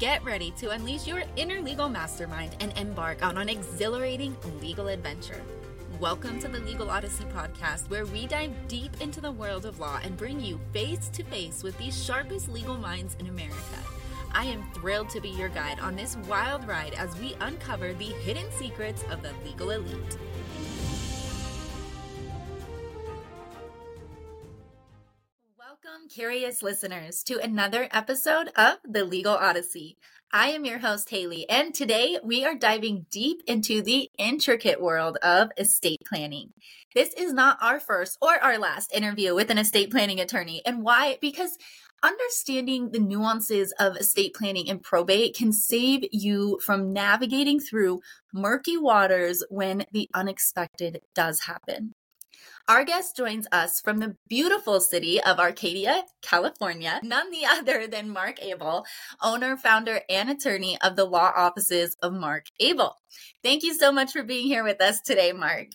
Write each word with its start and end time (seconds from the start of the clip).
Get 0.00 0.24
ready 0.24 0.50
to 0.52 0.70
unleash 0.70 1.06
your 1.06 1.24
inner 1.36 1.60
legal 1.60 1.90
mastermind 1.90 2.56
and 2.60 2.72
embark 2.78 3.22
on 3.22 3.36
an 3.36 3.50
exhilarating 3.50 4.34
legal 4.58 4.88
adventure. 4.88 5.42
Welcome 6.00 6.40
to 6.40 6.48
the 6.48 6.60
Legal 6.60 6.90
Odyssey 6.90 7.24
podcast, 7.24 7.90
where 7.90 8.06
we 8.06 8.26
dive 8.26 8.50
deep 8.66 8.98
into 9.02 9.20
the 9.20 9.30
world 9.30 9.66
of 9.66 9.78
law 9.78 10.00
and 10.02 10.16
bring 10.16 10.40
you 10.40 10.58
face 10.72 11.10
to 11.10 11.22
face 11.24 11.62
with 11.62 11.76
the 11.76 11.90
sharpest 11.90 12.48
legal 12.48 12.78
minds 12.78 13.14
in 13.20 13.26
America. 13.26 13.58
I 14.32 14.46
am 14.46 14.64
thrilled 14.72 15.10
to 15.10 15.20
be 15.20 15.28
your 15.28 15.50
guide 15.50 15.80
on 15.80 15.96
this 15.96 16.16
wild 16.26 16.66
ride 16.66 16.94
as 16.94 17.14
we 17.20 17.36
uncover 17.40 17.92
the 17.92 18.06
hidden 18.06 18.50
secrets 18.52 19.04
of 19.10 19.20
the 19.20 19.34
legal 19.44 19.68
elite. 19.68 20.16
Curious 26.12 26.60
listeners, 26.60 27.22
to 27.22 27.38
another 27.38 27.88
episode 27.92 28.48
of 28.56 28.78
The 28.84 29.04
Legal 29.04 29.36
Odyssey. 29.36 29.96
I 30.32 30.48
am 30.48 30.64
your 30.64 30.80
host, 30.80 31.08
Haylee, 31.10 31.44
and 31.48 31.72
today 31.72 32.18
we 32.24 32.44
are 32.44 32.56
diving 32.56 33.06
deep 33.12 33.42
into 33.46 33.80
the 33.80 34.10
intricate 34.18 34.80
world 34.80 35.18
of 35.22 35.52
estate 35.56 36.00
planning. 36.04 36.52
This 36.96 37.14
is 37.14 37.32
not 37.32 37.58
our 37.62 37.78
first 37.78 38.18
or 38.20 38.42
our 38.42 38.58
last 38.58 38.92
interview 38.92 39.36
with 39.36 39.52
an 39.52 39.58
estate 39.58 39.92
planning 39.92 40.18
attorney. 40.18 40.62
And 40.66 40.82
why? 40.82 41.16
Because 41.20 41.56
understanding 42.02 42.90
the 42.90 42.98
nuances 42.98 43.72
of 43.78 43.96
estate 43.96 44.34
planning 44.34 44.68
and 44.68 44.82
probate 44.82 45.36
can 45.36 45.52
save 45.52 46.00
you 46.10 46.58
from 46.66 46.92
navigating 46.92 47.60
through 47.60 48.00
murky 48.34 48.76
waters 48.76 49.44
when 49.48 49.84
the 49.92 50.08
unexpected 50.12 51.02
does 51.14 51.42
happen. 51.42 51.94
Our 52.70 52.84
guest 52.84 53.16
joins 53.16 53.48
us 53.50 53.80
from 53.80 53.98
the 53.98 54.14
beautiful 54.28 54.78
city 54.78 55.20
of 55.20 55.40
Arcadia, 55.40 56.04
California, 56.22 57.00
none 57.02 57.32
the 57.32 57.44
other 57.50 57.88
than 57.88 58.10
Mark 58.10 58.36
Abell, 58.40 58.86
owner, 59.20 59.56
founder, 59.56 60.02
and 60.08 60.30
attorney 60.30 60.78
of 60.80 60.94
the 60.94 61.04
law 61.04 61.32
offices 61.36 61.96
of 62.00 62.12
Mark 62.12 62.44
Abell. 62.60 62.96
Thank 63.42 63.64
you 63.64 63.74
so 63.74 63.90
much 63.90 64.12
for 64.12 64.22
being 64.22 64.46
here 64.46 64.62
with 64.62 64.80
us 64.80 65.00
today, 65.00 65.32
Mark. 65.32 65.66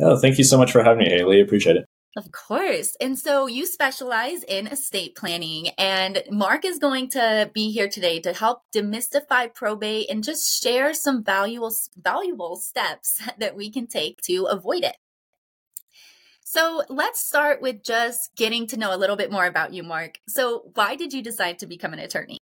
Oh, 0.00 0.16
thank 0.16 0.38
you 0.38 0.44
so 0.44 0.56
much 0.56 0.70
for 0.70 0.84
having 0.84 1.00
me, 1.00 1.10
Haylee. 1.10 1.42
Appreciate 1.42 1.74
it. 1.74 1.86
Of 2.16 2.30
course. 2.30 2.96
And 3.00 3.18
so 3.18 3.48
you 3.48 3.66
specialize 3.66 4.44
in 4.44 4.68
estate 4.68 5.16
planning, 5.16 5.70
and 5.70 6.22
Mark 6.30 6.64
is 6.64 6.78
going 6.78 7.10
to 7.10 7.50
be 7.52 7.72
here 7.72 7.88
today 7.88 8.20
to 8.20 8.32
help 8.32 8.60
demystify 8.72 9.52
probate 9.52 10.08
and 10.08 10.22
just 10.22 10.62
share 10.62 10.94
some 10.94 11.24
valuable, 11.24 11.74
valuable 11.96 12.54
steps 12.54 13.20
that 13.38 13.56
we 13.56 13.72
can 13.72 13.88
take 13.88 14.20
to 14.26 14.44
avoid 14.44 14.84
it. 14.84 14.94
So 16.44 16.82
let's 16.90 17.20
start 17.20 17.62
with 17.62 17.82
just 17.82 18.36
getting 18.36 18.66
to 18.66 18.76
know 18.76 18.94
a 18.94 18.98
little 18.98 19.16
bit 19.16 19.32
more 19.32 19.46
about 19.46 19.72
you, 19.72 19.82
Mark. 19.82 20.18
So, 20.28 20.70
why 20.74 20.94
did 20.94 21.14
you 21.14 21.22
decide 21.22 21.58
to 21.60 21.66
become 21.66 21.94
an 21.94 21.98
attorney? 21.98 22.38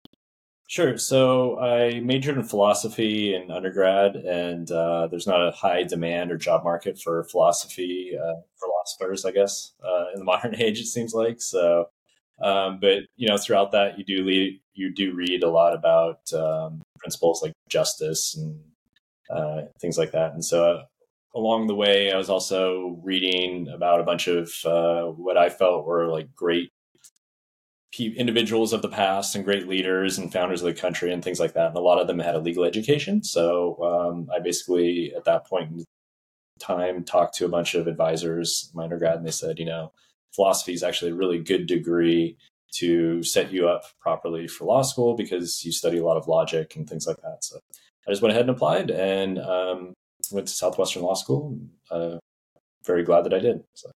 Sure. 0.67 0.99
So, 0.99 1.59
I 1.59 1.99
majored 2.01 2.37
in 2.37 2.43
philosophy 2.43 3.33
in 3.33 3.49
undergrad, 3.49 4.15
and 4.15 4.69
uh, 4.69 5.07
there's 5.07 5.25
not 5.25 5.45
a 5.45 5.51
high 5.51 5.81
demand 5.81 6.31
or 6.31 6.37
job 6.37 6.63
market 6.63 6.99
for 6.99 7.23
philosophy 7.23 8.11
uh, 8.15 8.35
philosophers, 8.59 9.25
I 9.25 9.31
guess, 9.31 9.73
uh, 9.83 10.05
in 10.13 10.19
the 10.19 10.25
modern 10.31 10.55
age. 10.55 10.79
It 10.79 10.85
seems 10.85 11.15
like 11.15 11.41
so. 11.41 11.89
Um, 12.39 12.79
but 12.79 12.99
you 13.15 13.27
know, 13.27 13.39
throughout 13.39 13.71
that, 13.71 13.97
you 13.97 14.05
do 14.05 14.23
lead, 14.23 14.61
you 14.75 14.93
do 14.93 15.15
read 15.15 15.41
a 15.41 15.49
lot 15.49 15.73
about 15.73 16.31
um, 16.33 16.83
principles 16.99 17.41
like 17.41 17.53
justice 17.67 18.37
and 18.37 18.59
uh, 19.35 19.63
things 19.81 19.97
like 19.97 20.11
that. 20.11 20.33
And 20.33 20.45
so, 20.45 20.83
along 21.38 21.67
the 21.67 21.75
way, 21.75 22.11
I 22.11 22.17
was 22.17 22.30
also 22.30 22.99
reading 23.03 23.67
about 23.69 23.99
a 23.99 24.03
bunch 24.03 24.27
of 24.27 24.52
uh, 24.66 25.03
what 25.03 25.38
I 25.38 25.49
felt 25.49 25.85
were 25.85 26.07
like 26.07 26.35
great 26.35 26.71
individuals 27.99 28.73
of 28.73 28.81
the 28.81 28.89
past 28.89 29.35
and 29.35 29.45
great 29.45 29.67
leaders 29.67 30.17
and 30.17 30.31
founders 30.31 30.61
of 30.61 30.67
the 30.67 30.80
country 30.80 31.11
and 31.11 31.23
things 31.23 31.39
like 31.39 31.53
that. 31.53 31.67
And 31.67 31.77
a 31.77 31.81
lot 31.81 31.99
of 31.99 32.08
them 32.08 32.19
had 32.19 32.35
a 32.35 32.39
legal 32.39 32.63
education. 32.63 33.23
So 33.23 33.77
um, 33.81 34.30
I 34.35 34.39
basically, 34.39 35.13
at 35.15 35.25
that 35.25 35.45
point 35.47 35.71
in 35.71 35.85
time, 36.59 37.03
talked 37.03 37.35
to 37.35 37.45
a 37.45 37.49
bunch 37.49 37.75
of 37.75 37.88
advisors, 37.88 38.71
my 38.73 38.83
undergrad, 38.83 39.17
and 39.17 39.25
they 39.25 39.31
said, 39.31 39.59
you 39.59 39.65
know, 39.65 39.92
philosophy 40.33 40.73
is 40.73 40.83
actually 40.83 41.11
a 41.11 41.15
really 41.15 41.39
good 41.39 41.65
degree 41.65 42.36
to 42.73 43.23
set 43.23 43.52
you 43.52 43.67
up 43.67 43.83
properly 43.99 44.48
for 44.48 44.65
law 44.65 44.81
school 44.81 45.15
because 45.15 45.64
you 45.64 45.71
study 45.71 45.98
a 45.98 46.05
lot 46.05 46.17
of 46.17 46.27
logic 46.27 46.75
and 46.75 46.89
things 46.89 47.08
like 47.08 47.21
that. 47.21 47.37
So 47.42 47.59
I 48.08 48.11
just 48.11 48.21
went 48.21 48.31
ahead 48.31 48.42
and 48.42 48.52
applied, 48.52 48.92
and 48.92 49.39
um, 49.39 49.93
went 50.32 50.48
to 50.48 50.54
Southwestern 50.54 51.04
Law 51.04 51.14
School. 51.14 51.60
Uh, 51.89 52.17
very 52.86 53.04
glad 53.04 53.26
that 53.26 53.33
I 53.33 53.39
did. 53.39 53.64
So. 53.73 53.92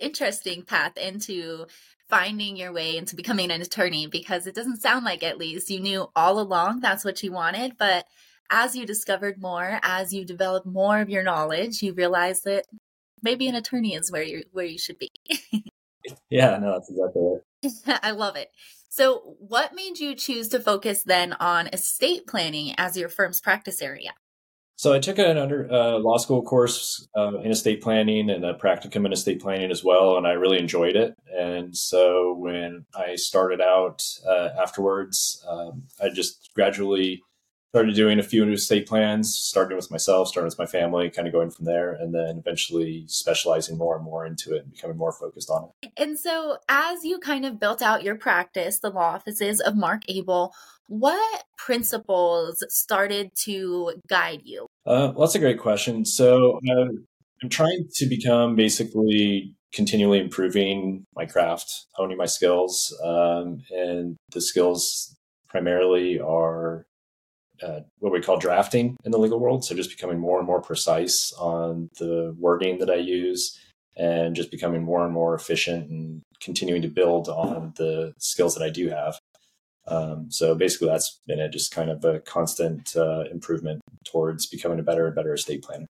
Interesting 0.00 0.62
path 0.62 0.96
into 0.96 1.66
finding 2.08 2.56
your 2.56 2.72
way 2.72 2.96
into 2.96 3.16
becoming 3.16 3.50
an 3.50 3.62
attorney 3.62 4.06
because 4.06 4.46
it 4.46 4.54
doesn't 4.54 4.82
sound 4.82 5.04
like 5.04 5.22
at 5.22 5.38
least 5.38 5.70
you 5.70 5.80
knew 5.80 6.06
all 6.14 6.38
along 6.38 6.80
that's 6.80 7.04
what 7.04 7.22
you 7.22 7.32
wanted, 7.32 7.76
but 7.78 8.04
as 8.50 8.76
you 8.76 8.84
discovered 8.84 9.40
more, 9.40 9.80
as 9.82 10.12
you 10.12 10.24
developed 10.24 10.66
more 10.66 11.00
of 11.00 11.08
your 11.08 11.22
knowledge, 11.22 11.82
you 11.82 11.94
realized 11.94 12.44
that 12.44 12.66
maybe 13.22 13.48
an 13.48 13.54
attorney 13.54 13.94
is 13.94 14.12
where 14.12 14.22
you 14.22 14.44
where 14.52 14.66
you 14.66 14.78
should 14.78 14.98
be. 14.98 15.10
yeah, 16.30 16.58
no, 16.58 16.72
that's 16.72 16.90
exactly 16.90 17.22
it. 17.22 18.00
I 18.02 18.10
love 18.10 18.36
it. 18.36 18.50
So, 18.88 19.36
what 19.38 19.74
made 19.74 19.98
you 19.98 20.14
choose 20.14 20.48
to 20.48 20.60
focus 20.60 21.02
then 21.02 21.32
on 21.34 21.68
estate 21.68 22.26
planning 22.26 22.74
as 22.78 22.96
your 22.96 23.08
firm's 23.08 23.40
practice 23.40 23.82
area? 23.82 24.12
So 24.76 24.92
I 24.92 24.98
took 24.98 25.18
an 25.18 25.38
under 25.38 25.70
uh, 25.72 25.98
law 25.98 26.18
school 26.18 26.42
course 26.42 27.06
uh, 27.16 27.38
in 27.38 27.50
estate 27.50 27.80
planning 27.80 28.28
and 28.28 28.44
a 28.44 28.54
practicum 28.54 29.06
in 29.06 29.12
estate 29.12 29.40
planning 29.40 29.70
as 29.70 29.84
well, 29.84 30.16
and 30.16 30.26
I 30.26 30.32
really 30.32 30.58
enjoyed 30.58 30.96
it. 30.96 31.16
And 31.32 31.76
so 31.76 32.34
when 32.34 32.84
I 32.94 33.14
started 33.14 33.60
out 33.60 34.02
uh, 34.28 34.50
afterwards, 34.60 35.44
um, 35.48 35.84
I 36.02 36.08
just 36.08 36.50
gradually 36.54 37.22
started 37.74 37.96
doing 37.96 38.20
a 38.20 38.22
few 38.22 38.46
new 38.46 38.52
estate 38.52 38.86
plans, 38.86 39.34
starting 39.34 39.76
with 39.76 39.90
myself, 39.90 40.28
starting 40.28 40.46
with 40.46 40.58
my 40.60 40.66
family, 40.66 41.10
kind 41.10 41.26
of 41.26 41.34
going 41.34 41.50
from 41.50 41.64
there, 41.64 41.92
and 41.92 42.14
then 42.14 42.38
eventually 42.38 43.04
specializing 43.08 43.76
more 43.76 43.96
and 43.96 44.04
more 44.04 44.24
into 44.24 44.54
it 44.54 44.62
and 44.62 44.72
becoming 44.72 44.96
more 44.96 45.10
focused 45.10 45.50
on 45.50 45.70
it. 45.82 45.90
And 45.96 46.16
so, 46.16 46.58
as 46.68 47.04
you 47.04 47.18
kind 47.18 47.44
of 47.44 47.58
built 47.58 47.82
out 47.82 48.04
your 48.04 48.14
practice, 48.14 48.78
the 48.78 48.90
law 48.90 49.14
offices 49.14 49.58
of 49.60 49.74
Mark 49.74 50.02
Abell, 50.08 50.54
what 50.86 51.44
principles 51.56 52.62
started 52.68 53.30
to 53.44 53.94
guide 54.08 54.42
you? 54.44 54.66
Uh, 54.86 55.12
well, 55.14 55.20
that's 55.20 55.34
a 55.34 55.40
great 55.40 55.58
question. 55.58 56.04
So 56.04 56.60
uh, 56.70 56.88
I'm 57.42 57.48
trying 57.48 57.88
to 57.94 58.06
become 58.06 58.56
basically 58.56 59.54
continually 59.72 60.20
improving 60.20 61.04
my 61.16 61.26
craft, 61.26 61.86
honing 61.94 62.16
my 62.16 62.26
skills, 62.26 62.96
um, 63.02 63.62
and 63.70 64.16
the 64.32 64.40
skills 64.40 65.16
primarily 65.48 66.20
are 66.20 66.86
uh, 67.62 67.80
what 67.98 68.12
we 68.12 68.20
call 68.20 68.38
drafting 68.38 68.96
in 69.04 69.10
the 69.10 69.18
legal 69.18 69.40
world. 69.40 69.64
So 69.64 69.74
just 69.74 69.90
becoming 69.90 70.18
more 70.18 70.38
and 70.38 70.46
more 70.46 70.60
precise 70.60 71.32
on 71.38 71.88
the 71.98 72.34
wording 72.38 72.78
that 72.78 72.90
I 72.90 72.96
use 72.96 73.58
and 73.96 74.34
just 74.34 74.50
becoming 74.50 74.82
more 74.82 75.04
and 75.04 75.14
more 75.14 75.34
efficient 75.34 75.88
and 75.88 76.20
continuing 76.40 76.82
to 76.82 76.88
build 76.88 77.28
on 77.28 77.72
the 77.76 78.12
skills 78.18 78.54
that 78.54 78.64
I 78.64 78.70
do 78.70 78.88
have. 78.88 79.18
Um, 79.86 80.30
so 80.30 80.54
basically, 80.54 80.88
that's 80.88 81.20
been 81.26 81.40
it, 81.40 81.52
just 81.52 81.72
kind 81.72 81.90
of 81.90 82.04
a 82.04 82.20
constant 82.20 82.96
uh, 82.96 83.24
improvement 83.30 83.80
towards 84.04 84.46
becoming 84.46 84.78
a 84.78 84.82
better 84.82 85.06
and 85.06 85.14
better 85.14 85.34
estate 85.34 85.62
planner. 85.62 85.86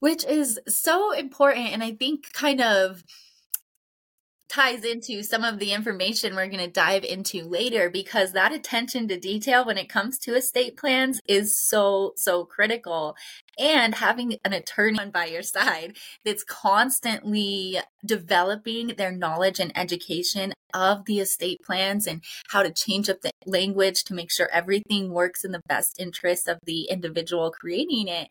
Which 0.00 0.24
is 0.24 0.58
so 0.66 1.12
important. 1.12 1.68
And 1.68 1.82
I 1.82 1.92
think 1.92 2.32
kind 2.32 2.60
of 2.60 3.04
ties 4.52 4.84
into 4.84 5.22
some 5.22 5.44
of 5.44 5.58
the 5.58 5.72
information 5.72 6.36
we're 6.36 6.46
going 6.46 6.58
to 6.58 6.68
dive 6.68 7.04
into 7.04 7.42
later 7.42 7.88
because 7.88 8.32
that 8.32 8.52
attention 8.52 9.08
to 9.08 9.18
detail 9.18 9.64
when 9.64 9.78
it 9.78 9.88
comes 9.88 10.18
to 10.18 10.34
estate 10.34 10.76
plans 10.76 11.20
is 11.26 11.58
so 11.58 12.12
so 12.16 12.44
critical. 12.44 13.16
And 13.58 13.94
having 13.94 14.36
an 14.44 14.52
attorney 14.52 15.06
by 15.06 15.26
your 15.26 15.42
side 15.42 15.96
that's 16.24 16.44
constantly 16.44 17.78
developing 18.04 18.88
their 18.98 19.12
knowledge 19.12 19.58
and 19.58 19.76
education 19.76 20.52
of 20.74 21.06
the 21.06 21.20
estate 21.20 21.60
plans 21.64 22.06
and 22.06 22.22
how 22.48 22.62
to 22.62 22.70
change 22.70 23.08
up 23.08 23.22
the 23.22 23.30
language 23.46 24.04
to 24.04 24.14
make 24.14 24.30
sure 24.30 24.48
everything 24.52 25.10
works 25.10 25.44
in 25.44 25.52
the 25.52 25.62
best 25.66 25.98
interest 25.98 26.48
of 26.48 26.58
the 26.64 26.84
individual 26.90 27.50
creating 27.50 28.08
it 28.08 28.28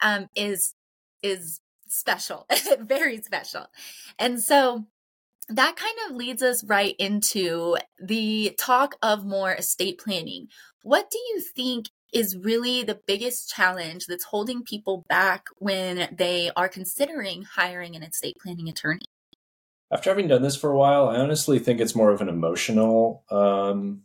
um, 0.00 0.28
is 0.36 0.74
is 1.22 1.60
special 1.88 2.46
very 2.80 3.20
special. 3.20 3.66
And 4.18 4.40
so 4.40 4.86
that 5.48 5.76
kind 5.76 5.96
of 6.08 6.16
leads 6.16 6.42
us 6.42 6.64
right 6.64 6.94
into 6.98 7.76
the 7.98 8.54
talk 8.58 8.96
of 9.02 9.24
more 9.24 9.52
estate 9.52 9.98
planning. 9.98 10.48
What 10.82 11.10
do 11.10 11.18
you 11.18 11.40
think 11.40 11.88
is 12.12 12.36
really 12.36 12.82
the 12.82 13.00
biggest 13.06 13.50
challenge 13.50 14.06
that's 14.06 14.24
holding 14.24 14.62
people 14.62 15.04
back 15.08 15.46
when 15.58 16.08
they 16.16 16.50
are 16.56 16.68
considering 16.68 17.42
hiring 17.42 17.96
an 17.96 18.02
estate 18.02 18.36
planning 18.42 18.68
attorney? 18.68 19.06
After 19.90 20.10
having 20.10 20.28
done 20.28 20.42
this 20.42 20.56
for 20.56 20.70
a 20.70 20.78
while, 20.78 21.08
I 21.08 21.16
honestly 21.16 21.58
think 21.58 21.80
it's 21.80 21.94
more 21.94 22.10
of 22.10 22.20
an 22.20 22.28
emotional 22.28 23.24
um, 23.30 24.02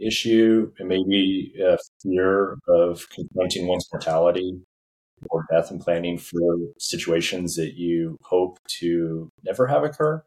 issue 0.00 0.72
and 0.78 0.88
maybe 0.88 1.54
a 1.60 1.76
fear 2.02 2.58
of 2.68 3.08
confronting 3.10 3.66
one's 3.66 3.88
mortality 3.92 4.60
or 5.30 5.44
death 5.50 5.70
and 5.70 5.80
planning 5.80 6.18
for 6.18 6.56
situations 6.78 7.56
that 7.56 7.74
you 7.74 8.18
hope 8.22 8.58
to 8.68 9.30
never 9.44 9.66
have 9.66 9.82
occur. 9.82 10.22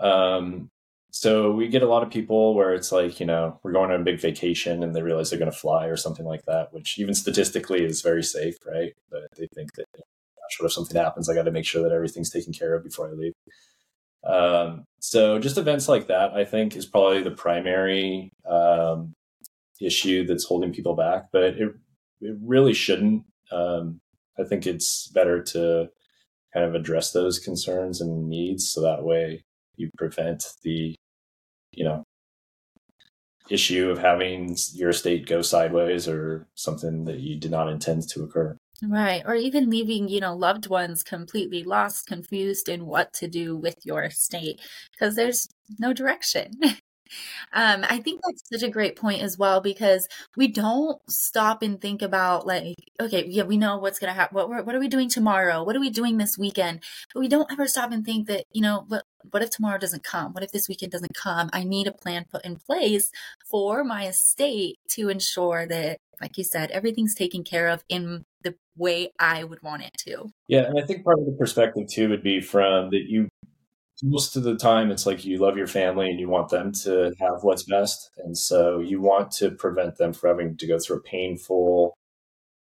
Um, 0.00 0.70
so 1.10 1.50
we 1.50 1.68
get 1.68 1.82
a 1.82 1.88
lot 1.88 2.02
of 2.02 2.10
people 2.10 2.54
where 2.54 2.74
it's 2.74 2.92
like, 2.92 3.20
you 3.20 3.26
know, 3.26 3.58
we're 3.62 3.72
going 3.72 3.90
on 3.90 4.02
a 4.02 4.04
big 4.04 4.20
vacation 4.20 4.82
and 4.82 4.94
they 4.94 5.00
realize 5.00 5.30
they're 5.30 5.38
going 5.38 5.50
to 5.50 5.56
fly 5.56 5.86
or 5.86 5.96
something 5.96 6.26
like 6.26 6.44
that, 6.44 6.74
which 6.74 6.98
even 6.98 7.14
statistically 7.14 7.82
is 7.82 8.02
very 8.02 8.22
safe, 8.22 8.56
right? 8.66 8.92
But 9.10 9.22
they 9.38 9.46
think 9.54 9.72
that, 9.76 9.86
gosh, 9.94 10.60
what 10.60 10.66
if 10.66 10.72
something 10.72 11.00
happens? 11.00 11.30
I 11.30 11.34
got 11.34 11.44
to 11.44 11.50
make 11.50 11.64
sure 11.64 11.82
that 11.82 11.92
everything's 11.94 12.28
taken 12.28 12.52
care 12.52 12.74
of 12.74 12.84
before 12.84 13.08
I 13.08 13.12
leave. 13.12 13.32
Um, 14.26 14.84
so 15.00 15.38
just 15.38 15.56
events 15.56 15.88
like 15.88 16.08
that, 16.08 16.34
I 16.34 16.44
think, 16.44 16.76
is 16.76 16.84
probably 16.84 17.22
the 17.22 17.30
primary 17.30 18.30
um, 18.46 19.14
issue 19.80 20.26
that's 20.26 20.44
holding 20.44 20.74
people 20.74 20.96
back. 20.96 21.28
But 21.32 21.44
it 21.44 21.74
it 22.20 22.36
really 22.42 22.74
shouldn't. 22.74 23.24
Um, 23.50 24.00
I 24.38 24.44
think 24.44 24.66
it's 24.66 25.08
better 25.08 25.42
to 25.44 25.88
kind 26.52 26.66
of 26.66 26.74
address 26.74 27.12
those 27.12 27.38
concerns 27.38 28.02
and 28.02 28.28
needs 28.28 28.68
so 28.68 28.82
that 28.82 29.02
way 29.02 29.45
you 29.76 29.90
prevent 29.96 30.44
the 30.62 30.94
you 31.72 31.84
know 31.84 32.02
issue 33.48 33.90
of 33.90 33.98
having 33.98 34.56
your 34.72 34.90
estate 34.90 35.26
go 35.26 35.42
sideways 35.42 36.08
or 36.08 36.46
something 36.54 37.04
that 37.04 37.20
you 37.20 37.36
did 37.36 37.50
not 37.50 37.68
intend 37.68 38.08
to 38.08 38.24
occur. 38.24 38.56
Right. 38.82 39.22
Or 39.24 39.34
even 39.34 39.70
leaving, 39.70 40.08
you 40.08 40.20
know, 40.20 40.34
loved 40.34 40.68
ones 40.68 41.02
completely 41.02 41.64
lost, 41.64 42.06
confused 42.06 42.68
in 42.68 42.86
what 42.86 43.12
to 43.14 43.28
do 43.28 43.56
with 43.56 43.76
your 43.84 44.02
estate 44.02 44.60
because 44.92 45.14
there's 45.14 45.48
no 45.78 45.92
direction. 45.92 46.52
Um, 47.52 47.84
I 47.88 47.98
think 47.98 48.20
that's 48.24 48.42
such 48.52 48.62
a 48.62 48.72
great 48.72 48.96
point 48.96 49.22
as 49.22 49.38
well 49.38 49.60
because 49.60 50.08
we 50.36 50.48
don't 50.48 51.00
stop 51.08 51.62
and 51.62 51.80
think 51.80 52.02
about 52.02 52.46
like, 52.46 52.76
okay, 53.00 53.26
yeah, 53.26 53.44
we 53.44 53.56
know 53.56 53.78
what's 53.78 53.98
gonna 53.98 54.12
happen. 54.12 54.34
What 54.34 54.66
what 54.66 54.74
are 54.74 54.80
we 54.80 54.88
doing 54.88 55.08
tomorrow? 55.08 55.62
What 55.64 55.76
are 55.76 55.80
we 55.80 55.90
doing 55.90 56.18
this 56.18 56.38
weekend? 56.38 56.82
But 57.12 57.20
we 57.20 57.28
don't 57.28 57.50
ever 57.50 57.66
stop 57.66 57.92
and 57.92 58.04
think 58.04 58.26
that 58.28 58.44
you 58.52 58.62
know, 58.62 58.84
what 58.88 59.04
what 59.30 59.42
if 59.42 59.50
tomorrow 59.50 59.78
doesn't 59.78 60.04
come? 60.04 60.32
What 60.32 60.44
if 60.44 60.52
this 60.52 60.68
weekend 60.68 60.92
doesn't 60.92 61.14
come? 61.14 61.50
I 61.52 61.64
need 61.64 61.86
a 61.86 61.92
plan 61.92 62.26
put 62.30 62.44
in 62.44 62.56
place 62.56 63.10
for 63.50 63.84
my 63.84 64.06
estate 64.06 64.78
to 64.90 65.08
ensure 65.08 65.66
that, 65.66 65.98
like 66.20 66.38
you 66.38 66.44
said, 66.44 66.70
everything's 66.70 67.14
taken 67.14 67.44
care 67.44 67.68
of 67.68 67.82
in 67.88 68.24
the 68.42 68.54
way 68.76 69.10
I 69.18 69.44
would 69.44 69.62
want 69.62 69.82
it 69.82 69.92
to. 70.06 70.30
Yeah, 70.48 70.64
and 70.64 70.78
I 70.78 70.86
think 70.86 71.04
part 71.04 71.18
of 71.18 71.26
the 71.26 71.32
perspective 71.32 71.88
too 71.88 72.08
would 72.10 72.22
be 72.22 72.40
from 72.40 72.90
that 72.90 73.04
you 73.08 73.28
most 74.02 74.36
of 74.36 74.42
the 74.42 74.56
time 74.56 74.90
it's 74.90 75.06
like 75.06 75.24
you 75.24 75.38
love 75.38 75.56
your 75.56 75.66
family 75.66 76.10
and 76.10 76.20
you 76.20 76.28
want 76.28 76.50
them 76.50 76.72
to 76.72 77.14
have 77.20 77.42
what's 77.42 77.62
best. 77.62 78.10
And 78.18 78.36
so 78.36 78.78
you 78.78 79.00
want 79.00 79.30
to 79.32 79.50
prevent 79.50 79.96
them 79.96 80.12
from 80.12 80.28
having 80.30 80.56
to 80.56 80.66
go 80.66 80.78
through 80.78 80.98
a 80.98 81.02
painful 81.02 81.94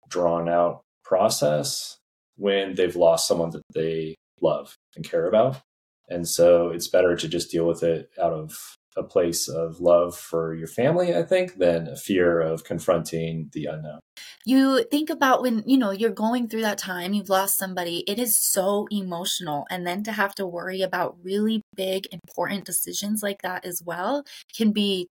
drawn 0.08 0.48
out 0.48 0.82
process 1.04 1.98
when 2.36 2.74
they've 2.74 2.96
lost 2.96 3.26
someone 3.26 3.50
that 3.50 3.62
they 3.74 4.14
love 4.40 4.74
and 4.94 5.08
care 5.08 5.26
about. 5.26 5.60
And 6.08 6.26
so 6.26 6.68
it's 6.68 6.88
better 6.88 7.16
to 7.16 7.28
just 7.28 7.50
deal 7.50 7.66
with 7.66 7.82
it 7.82 8.10
out 8.22 8.32
of 8.32 8.76
a 8.98 9.04
place 9.04 9.48
of 9.48 9.80
love 9.80 10.16
for 10.16 10.54
your 10.54 10.66
family, 10.66 11.14
I 11.14 11.22
think, 11.22 11.58
than 11.58 11.88
a 11.88 11.96
fear 11.96 12.40
of 12.40 12.64
confronting 12.64 13.50
the 13.52 13.66
unknown. 13.66 14.00
You 14.44 14.84
think 14.90 15.10
about 15.10 15.42
when, 15.42 15.62
you 15.66 15.76
know, 15.76 15.90
you're 15.90 16.10
going 16.10 16.48
through 16.48 16.62
that 16.62 16.78
time, 16.78 17.12
you've 17.12 17.28
lost 17.28 17.56
somebody, 17.58 18.04
it 18.06 18.18
is 18.18 18.36
so 18.36 18.86
emotional. 18.90 19.66
And 19.70 19.86
then 19.86 20.02
to 20.04 20.12
have 20.12 20.34
to 20.36 20.46
worry 20.46 20.82
about 20.82 21.16
really 21.22 21.62
big, 21.74 22.06
important 22.10 22.64
decisions 22.64 23.22
like 23.22 23.42
that 23.42 23.64
as 23.64 23.82
well 23.84 24.24
can 24.56 24.72
be 24.72 25.08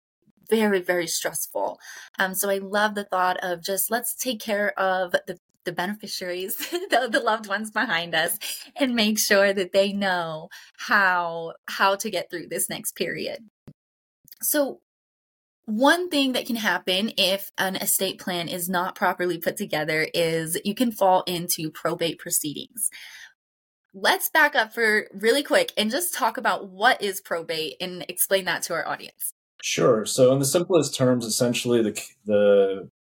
very, 0.49 0.81
very 0.81 1.07
stressful. 1.07 1.79
Um, 2.19 2.35
so 2.35 2.51
I 2.51 2.59
love 2.59 2.95
the 2.95 3.05
thought 3.05 3.39
of 3.43 3.63
just 3.63 3.91
let's 3.91 4.15
take 4.15 4.41
care 4.41 4.79
of 4.79 5.13
the 5.13 5.39
the 5.65 5.73
beneficiaries, 5.73 6.57
the, 6.91 7.09
the 7.11 7.21
loved 7.21 7.47
ones 7.47 7.71
behind 7.71 8.15
us, 8.15 8.39
and 8.77 8.95
make 8.95 9.19
sure 9.19 9.53
that 9.53 9.73
they 9.73 9.93
know 9.93 10.49
how 10.79 11.55
how 11.69 11.97
to 11.97 12.11
get 12.11 12.31
through 12.31 12.49
this 12.49 12.69
next 12.69 12.97
period. 12.97 13.49
So, 14.43 14.81
one 15.65 16.11
thing 16.11 16.33
that 16.33 16.47
can 16.47 16.57
happen 16.57 17.13
if 17.17 17.53
an 17.57 17.77
estate 17.77 18.19
plan 18.19 18.49
is 18.49 18.69
not 18.69 18.97
properly 18.97 19.39
put 19.39 19.57
together 19.57 20.09
is 20.13 20.61
you 20.65 20.75
can 20.75 20.91
fall 20.91 21.23
into 21.27 21.71
probate 21.71 22.19
proceedings. 22.19 22.91
Let's 23.95 24.29
back 24.29 24.57
up 24.57 24.75
for 24.75 25.07
really 25.13 25.43
quick 25.43 25.73
and 25.77 25.91
just 25.91 26.15
talk 26.15 26.37
about 26.37 26.69
what 26.69 27.01
is 27.01 27.21
probate 27.21 27.77
and 27.81 28.05
explain 28.09 28.47
that 28.47 28.63
to 28.65 28.75
our 28.75 28.87
audience. 28.87 29.35
Sure. 29.63 30.05
So, 30.05 30.33
in 30.33 30.41
the 30.41 30.45
simplest 30.45 30.95
terms, 30.95 31.25
essentially 31.25 31.83
the 31.83 32.03
the 32.25 32.91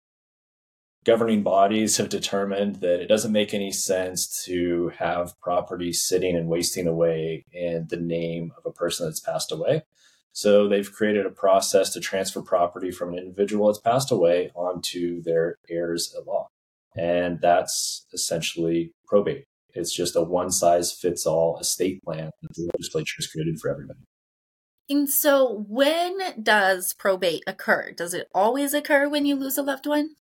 governing 1.05 1.43
bodies 1.43 1.97
have 1.97 2.09
determined 2.09 2.77
that 2.77 3.01
it 3.01 3.09
doesn't 3.09 3.33
make 3.33 3.53
any 3.53 3.73
sense 3.73 4.45
to 4.45 4.93
have 4.99 5.39
property 5.41 5.93
sitting 5.93 6.37
and 6.37 6.49
wasting 6.49 6.87
away 6.87 7.45
in 7.53 7.87
the 7.91 7.97
name 7.97 8.53
of 8.57 8.65
a 8.65 8.73
person 8.73 9.07
that's 9.07 9.21
passed 9.21 9.51
away. 9.51 9.83
So 10.33 10.67
they've 10.67 10.91
created 10.91 11.27
a 11.27 11.31
process 11.31 11.91
to 11.91 12.01
transfer 12.01 12.41
property 12.41 12.91
from 12.91 13.13
an 13.13 13.19
individual 13.19 13.67
that's 13.67 13.81
passed 13.81 14.11
away 14.11 14.51
onto 14.55 15.23
their 15.23 15.57
heirs 15.69 16.15
at 16.19 16.27
law. 16.27 16.49
And 16.97 17.39
that's 17.41 18.07
essentially 18.13 18.93
probate. 19.07 19.45
It's 19.75 19.95
just 19.95 20.17
a 20.17 20.23
one 20.23 20.51
size 20.51 20.93
fits 20.93 21.27
all 21.27 21.59
estate 21.59 22.03
plan 22.03 22.31
that 22.43 22.55
the 22.55 22.71
legislature 22.75 23.15
has 23.19 23.27
created 23.27 23.59
for 23.61 23.71
everybody. 23.71 24.01
And 24.89 25.09
so, 25.09 25.65
when 25.69 26.43
does 26.43 26.93
probate 26.93 27.45
occur? 27.47 27.93
Does 27.93 28.13
it 28.13 28.29
always 28.35 28.75
occur 28.75 29.09
when 29.09 29.25
you 29.25 29.37
lose 29.37 29.57
a 29.57 29.63
loved 29.63 29.87
one? 29.87 30.17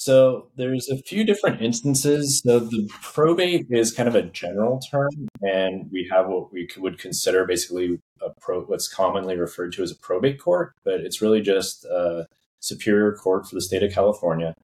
So 0.00 0.48
there's 0.56 0.88
a 0.88 0.96
few 0.96 1.24
different 1.24 1.60
instances. 1.60 2.40
So 2.42 2.58
the 2.58 2.88
probate 3.02 3.66
is 3.68 3.92
kind 3.92 4.08
of 4.08 4.14
a 4.14 4.22
general 4.22 4.80
term, 4.80 5.10
and 5.42 5.90
we 5.92 6.08
have 6.10 6.26
what 6.26 6.50
we 6.50 6.66
would 6.78 6.98
consider 6.98 7.44
basically 7.44 7.98
a 8.22 8.30
pro, 8.40 8.62
what's 8.62 8.88
commonly 8.88 9.36
referred 9.36 9.74
to 9.74 9.82
as 9.82 9.90
a 9.90 9.96
probate 9.96 10.40
court, 10.40 10.72
but 10.86 11.02
it's 11.02 11.20
really 11.20 11.42
just 11.42 11.84
a 11.84 12.26
superior 12.60 13.12
court 13.12 13.46
for 13.46 13.54
the 13.54 13.60
state 13.60 13.82
of 13.82 13.92
California, 13.92 14.54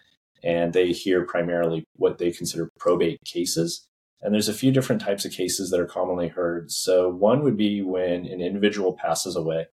and 0.43 0.73
they 0.73 0.93
hear 0.93 1.27
primarily 1.27 1.85
what 1.97 2.17
they 2.17 2.31
consider 2.31 2.71
probate 2.79 3.19
cases. 3.27 3.87
And 4.23 4.33
there's 4.33 4.49
a 4.49 4.55
few 4.55 4.73
different 4.73 5.03
types 5.03 5.27
of 5.27 5.33
cases 5.33 5.69
that 5.69 5.81
are 5.81 5.85
commonly 5.85 6.29
heard. 6.29 6.71
So 6.71 7.11
one 7.11 7.43
would 7.43 7.59
be 7.59 7.83
when 7.83 8.25
an 8.25 8.41
individual 8.41 8.95
passes 8.95 9.37
away, 9.37 9.67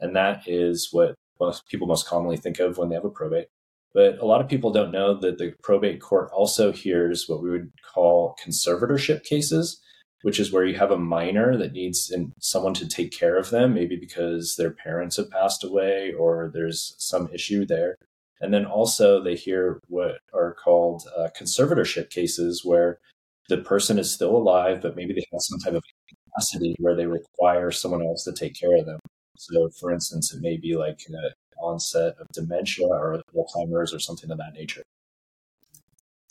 and 0.00 0.16
that 0.16 0.44
is 0.48 0.88
what 0.92 1.14
most 1.38 1.66
people 1.66 1.86
most 1.86 2.06
commonly 2.06 2.38
think 2.38 2.58
of 2.58 2.78
when 2.78 2.88
they 2.88 2.94
have 2.94 3.04
a 3.04 3.10
probate. 3.10 3.48
But 3.92 4.18
a 4.18 4.24
lot 4.24 4.40
of 4.40 4.48
people 4.48 4.72
don't 4.72 4.92
know 4.92 5.14
that 5.18 5.38
the 5.38 5.52
probate 5.62 6.00
court 6.00 6.30
also 6.32 6.72
hears 6.72 7.28
what 7.28 7.42
we 7.42 7.50
would 7.50 7.72
call 7.94 8.36
conservatorship 8.44 9.24
cases, 9.24 9.80
which 10.22 10.38
is 10.38 10.52
where 10.52 10.64
you 10.64 10.76
have 10.76 10.92
a 10.92 10.98
minor 10.98 11.56
that 11.56 11.72
needs 11.72 12.12
someone 12.40 12.74
to 12.74 12.88
take 12.88 13.10
care 13.10 13.36
of 13.36 13.50
them, 13.50 13.74
maybe 13.74 13.96
because 13.96 14.54
their 14.56 14.70
parents 14.70 15.16
have 15.16 15.30
passed 15.30 15.64
away 15.64 16.12
or 16.12 16.50
there's 16.54 16.94
some 16.98 17.28
issue 17.32 17.66
there. 17.66 17.96
And 18.40 18.54
then 18.54 18.64
also 18.64 19.22
they 19.22 19.34
hear 19.34 19.80
what 19.88 20.18
are 20.32 20.54
called 20.54 21.04
uh, 21.16 21.28
conservatorship 21.38 22.10
cases, 22.10 22.64
where 22.64 22.98
the 23.48 23.58
person 23.58 23.98
is 23.98 24.12
still 24.12 24.36
alive, 24.36 24.80
but 24.80 24.96
maybe 24.96 25.12
they 25.12 25.24
have 25.32 25.40
some 25.40 25.58
type 25.58 25.74
of 25.74 25.82
capacity 26.08 26.76
where 26.78 26.96
they 26.96 27.06
require 27.06 27.70
someone 27.70 28.02
else 28.02 28.24
to 28.24 28.32
take 28.32 28.54
care 28.58 28.74
of 28.76 28.86
them. 28.86 29.00
So, 29.36 29.68
for 29.78 29.92
instance, 29.92 30.32
it 30.32 30.40
may 30.40 30.56
be 30.56 30.76
like 30.76 31.00
uh, 31.10 31.30
onset 31.70 32.16
of 32.20 32.26
dementia 32.32 32.86
or 32.86 33.22
Alzheimer's 33.34 33.94
or 33.94 33.98
something 33.98 34.30
of 34.30 34.38
that 34.38 34.54
nature. 34.54 34.82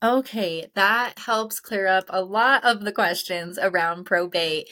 Okay, 0.01 0.71
that 0.75 1.19
helps 1.19 1.59
clear 1.59 1.87
up 1.87 2.05
a 2.09 2.23
lot 2.23 2.63
of 2.63 2.85
the 2.85 2.91
questions 2.91 3.59
around 3.61 4.05
probate. 4.05 4.69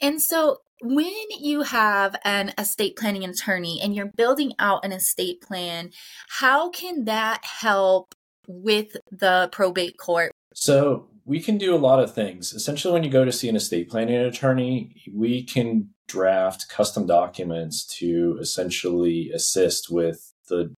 And 0.00 0.20
so, 0.20 0.58
when 0.80 1.12
you 1.38 1.62
have 1.62 2.16
an 2.24 2.52
estate 2.58 2.96
planning 2.96 3.24
attorney 3.24 3.80
and 3.82 3.94
you're 3.94 4.10
building 4.16 4.52
out 4.58 4.84
an 4.84 4.92
estate 4.92 5.40
plan, 5.42 5.90
how 6.28 6.70
can 6.70 7.04
that 7.04 7.44
help 7.44 8.14
with 8.48 8.96
the 9.10 9.48
probate 9.52 9.98
court? 9.98 10.32
So, 10.54 11.08
we 11.24 11.40
can 11.40 11.58
do 11.58 11.74
a 11.74 11.78
lot 11.78 12.00
of 12.00 12.14
things. 12.14 12.52
Essentially, 12.52 12.92
when 12.92 13.04
you 13.04 13.10
go 13.10 13.24
to 13.24 13.32
see 13.32 13.48
an 13.48 13.56
estate 13.56 13.88
planning 13.88 14.16
attorney, 14.16 14.94
we 15.12 15.42
can 15.42 15.90
draft 16.08 16.68
custom 16.68 17.06
documents 17.06 17.84
to 17.98 18.36
essentially 18.40 19.30
assist 19.30 19.90
with 19.90 20.34
the 20.48 20.74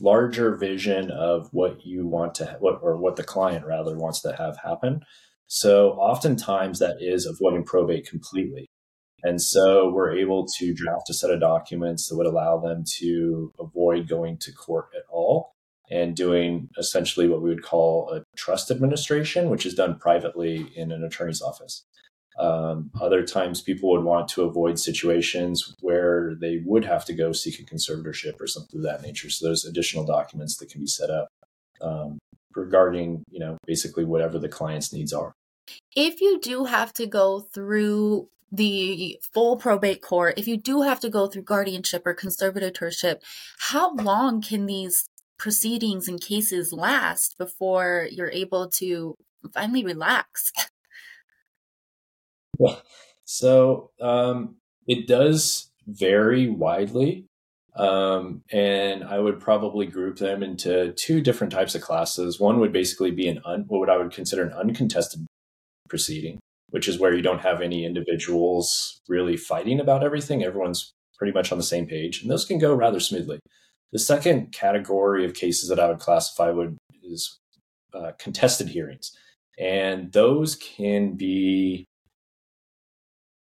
larger 0.00 0.56
vision 0.56 1.10
of 1.10 1.48
what 1.52 1.84
you 1.84 2.06
want 2.06 2.34
to 2.34 2.56
what 2.60 2.78
or 2.82 2.96
what 2.96 3.16
the 3.16 3.24
client 3.24 3.66
rather 3.66 3.96
wants 3.96 4.22
to 4.22 4.34
have 4.36 4.56
happen. 4.58 5.02
So 5.48 5.92
oftentimes 5.92 6.78
that 6.78 6.96
is 7.00 7.26
avoiding 7.26 7.64
probate 7.64 8.08
completely. 8.08 8.70
And 9.22 9.40
so 9.40 9.90
we're 9.90 10.16
able 10.16 10.46
to 10.58 10.72
draft 10.72 11.10
a 11.10 11.14
set 11.14 11.30
of 11.30 11.40
documents 11.40 12.08
that 12.08 12.16
would 12.16 12.26
allow 12.26 12.58
them 12.58 12.84
to 12.98 13.52
avoid 13.60 14.08
going 14.08 14.38
to 14.38 14.52
court 14.52 14.86
at 14.96 15.04
all 15.10 15.52
and 15.92 16.16
doing 16.16 16.70
essentially 16.78 17.28
what 17.28 17.42
we 17.42 17.50
would 17.50 17.62
call 17.62 18.10
a 18.10 18.24
trust 18.34 18.70
administration, 18.70 19.50
which 19.50 19.66
is 19.66 19.74
done 19.74 19.98
privately 19.98 20.72
in 20.74 20.90
an 20.90 21.04
attorney's 21.04 21.42
office. 21.42 21.84
Um, 22.38 22.90
other 22.98 23.26
times, 23.26 23.60
people 23.60 23.90
would 23.90 24.04
want 24.04 24.26
to 24.28 24.42
avoid 24.42 24.78
situations 24.78 25.74
where 25.80 26.34
they 26.40 26.62
would 26.64 26.86
have 26.86 27.04
to 27.04 27.12
go 27.12 27.32
seek 27.32 27.60
a 27.60 27.62
conservatorship 27.62 28.40
or 28.40 28.46
something 28.46 28.80
of 28.80 28.84
that 28.84 29.02
nature. 29.02 29.28
So 29.28 29.46
there's 29.46 29.66
additional 29.66 30.06
documents 30.06 30.56
that 30.56 30.70
can 30.70 30.80
be 30.80 30.86
set 30.86 31.10
up 31.10 31.28
um, 31.82 32.18
regarding, 32.56 33.22
you 33.30 33.40
know, 33.40 33.58
basically 33.66 34.06
whatever 34.06 34.38
the 34.38 34.48
client's 34.48 34.94
needs 34.94 35.12
are. 35.12 35.34
If 35.94 36.22
you 36.22 36.40
do 36.40 36.64
have 36.64 36.94
to 36.94 37.06
go 37.06 37.40
through 37.40 38.28
the 38.50 39.18
full 39.34 39.58
probate 39.58 40.00
court, 40.00 40.38
if 40.38 40.48
you 40.48 40.56
do 40.56 40.82
have 40.82 41.00
to 41.00 41.10
go 41.10 41.26
through 41.26 41.42
guardianship 41.42 42.06
or 42.06 42.14
conservatorship, 42.14 43.20
how 43.58 43.94
long 43.94 44.40
can 44.40 44.64
these 44.64 45.06
proceedings 45.42 46.06
and 46.06 46.20
cases 46.20 46.72
last 46.72 47.34
before 47.36 48.06
you're 48.12 48.30
able 48.30 48.70
to 48.70 49.16
finally 49.52 49.84
relax? 49.84 50.52
Well, 52.58 52.82
so 53.24 53.90
um, 54.00 54.56
it 54.86 55.08
does 55.08 55.72
vary 55.86 56.48
widely. 56.48 57.24
Um, 57.74 58.42
and 58.52 59.02
I 59.02 59.18
would 59.18 59.40
probably 59.40 59.86
group 59.86 60.18
them 60.18 60.42
into 60.42 60.92
two 60.92 61.22
different 61.22 61.52
types 61.52 61.74
of 61.74 61.80
classes. 61.80 62.38
One 62.38 62.60
would 62.60 62.72
basically 62.72 63.10
be 63.10 63.26
an 63.26 63.40
un, 63.46 63.64
what 63.68 63.88
I 63.88 63.96
would 63.96 64.12
consider 64.12 64.44
an 64.44 64.52
uncontested 64.52 65.26
proceeding, 65.88 66.40
which 66.68 66.86
is 66.86 67.00
where 67.00 67.14
you 67.14 67.22
don't 67.22 67.40
have 67.40 67.62
any 67.62 67.86
individuals 67.86 69.00
really 69.08 69.38
fighting 69.38 69.80
about 69.80 70.04
everything. 70.04 70.44
Everyone's 70.44 70.92
pretty 71.16 71.32
much 71.32 71.50
on 71.50 71.58
the 71.58 71.64
same 71.64 71.86
page, 71.86 72.20
and 72.20 72.30
those 72.30 72.44
can 72.44 72.58
go 72.58 72.74
rather 72.74 73.00
smoothly. 73.00 73.40
The 73.92 73.98
second 73.98 74.52
category 74.52 75.24
of 75.24 75.34
cases 75.34 75.68
that 75.68 75.78
I 75.78 75.88
would 75.88 75.98
classify 75.98 76.50
would 76.50 76.76
is 77.02 77.38
uh, 77.94 78.12
contested 78.18 78.68
hearings, 78.68 79.12
and 79.58 80.12
those 80.12 80.56
can 80.56 81.14
be 81.14 81.84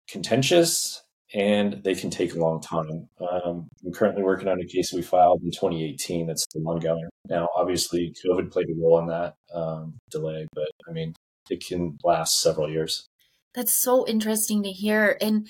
contentious 0.08 1.02
and 1.32 1.80
they 1.84 1.94
can 1.94 2.10
take 2.10 2.34
a 2.34 2.38
long 2.38 2.60
time. 2.60 3.08
Um, 3.20 3.68
I'm 3.84 3.92
currently 3.92 4.22
working 4.22 4.48
on 4.48 4.60
a 4.60 4.66
case 4.66 4.92
we 4.92 5.02
filed 5.02 5.42
in 5.42 5.50
2018 5.50 6.26
that's 6.26 6.42
still 6.42 6.66
ongoing. 6.68 7.08
Now, 7.28 7.48
obviously, 7.54 8.12
COVID 8.24 8.50
played 8.50 8.68
a 8.68 8.74
role 8.80 8.98
in 8.98 9.06
that 9.06 9.34
um, 9.54 9.94
delay, 10.10 10.46
but 10.54 10.68
I 10.88 10.92
mean, 10.92 11.14
it 11.48 11.64
can 11.64 11.98
last 12.02 12.40
several 12.40 12.68
years. 12.68 13.06
That's 13.54 13.72
so 13.72 14.06
interesting 14.06 14.62
to 14.64 14.70
hear. 14.70 15.16
And 15.20 15.48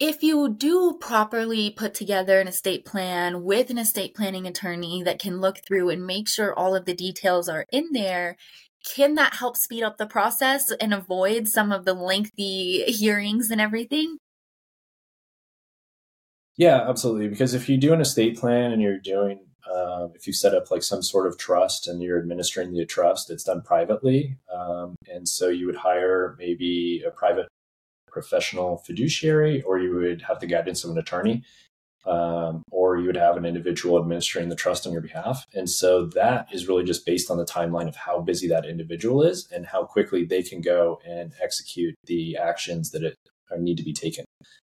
if 0.00 0.22
you 0.22 0.48
do 0.48 0.96
properly 0.98 1.70
put 1.70 1.92
together 1.92 2.40
an 2.40 2.48
estate 2.48 2.86
plan 2.86 3.44
with 3.44 3.68
an 3.68 3.76
estate 3.76 4.14
planning 4.14 4.46
attorney 4.46 5.02
that 5.02 5.18
can 5.18 5.42
look 5.42 5.58
through 5.58 5.90
and 5.90 6.06
make 6.06 6.26
sure 6.26 6.58
all 6.58 6.74
of 6.74 6.86
the 6.86 6.94
details 6.94 7.50
are 7.50 7.66
in 7.70 7.88
there, 7.92 8.38
can 8.96 9.14
that 9.16 9.34
help 9.34 9.58
speed 9.58 9.82
up 9.82 9.98
the 9.98 10.06
process 10.06 10.72
and 10.80 10.94
avoid 10.94 11.46
some 11.48 11.70
of 11.70 11.84
the 11.84 11.92
lengthy 11.92 12.82
hearings 12.84 13.50
and 13.50 13.60
everything? 13.60 14.16
Yeah, 16.56 16.88
absolutely. 16.88 17.28
Because 17.28 17.52
if 17.52 17.68
you 17.68 17.76
do 17.76 17.92
an 17.92 18.00
estate 18.00 18.38
plan 18.38 18.72
and 18.72 18.80
you're 18.80 18.98
doing, 18.98 19.40
uh, 19.70 20.08
if 20.14 20.26
you 20.26 20.32
set 20.32 20.54
up 20.54 20.70
like 20.70 20.82
some 20.82 21.02
sort 21.02 21.26
of 21.26 21.36
trust 21.36 21.86
and 21.86 22.02
you're 22.02 22.18
administering 22.18 22.72
the 22.72 22.86
trust, 22.86 23.30
it's 23.30 23.44
done 23.44 23.60
privately. 23.60 24.38
Um, 24.50 24.96
and 25.06 25.28
so 25.28 25.48
you 25.48 25.66
would 25.66 25.76
hire 25.76 26.36
maybe 26.38 27.02
a 27.06 27.10
private 27.10 27.48
professional 28.10 28.78
fiduciary, 28.78 29.62
or 29.62 29.78
you 29.78 29.94
would 29.94 30.22
have 30.22 30.40
the 30.40 30.46
guidance 30.46 30.84
of 30.84 30.90
an 30.90 30.98
attorney, 30.98 31.42
um, 32.06 32.62
or 32.70 32.98
you 32.98 33.06
would 33.06 33.16
have 33.16 33.36
an 33.36 33.44
individual 33.44 33.98
administering 33.98 34.48
the 34.48 34.56
trust 34.56 34.86
on 34.86 34.92
your 34.92 35.02
behalf. 35.02 35.46
And 35.54 35.68
so 35.68 36.06
that 36.14 36.48
is 36.52 36.66
really 36.68 36.84
just 36.84 37.04
based 37.04 37.30
on 37.30 37.36
the 37.36 37.44
timeline 37.44 37.88
of 37.88 37.96
how 37.96 38.20
busy 38.20 38.48
that 38.48 38.66
individual 38.66 39.22
is 39.22 39.48
and 39.52 39.66
how 39.66 39.84
quickly 39.84 40.24
they 40.24 40.42
can 40.42 40.60
go 40.60 41.00
and 41.06 41.32
execute 41.42 41.94
the 42.06 42.36
actions 42.36 42.90
that 42.90 43.02
it, 43.02 43.16
need 43.58 43.76
to 43.76 43.82
be 43.82 43.92
taken. 43.92 44.24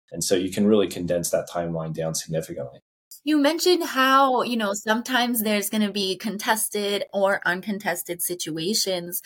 And 0.10 0.24
so 0.24 0.36
you 0.36 0.50
can 0.50 0.66
really 0.66 0.88
condense 0.88 1.30
that 1.32 1.50
timeline 1.50 1.94
down 1.94 2.16
significantly. 2.16 2.80
You 3.26 3.38
mentioned 3.38 3.84
how, 3.84 4.44
you 4.44 4.56
know, 4.56 4.72
sometimes 4.74 5.44
there's 5.44 5.70
going 5.70 5.86
to 5.86 5.92
be 5.92 6.16
contested 6.18 7.04
or 7.14 7.42
uncontested 7.46 8.22
situations. 8.22 9.22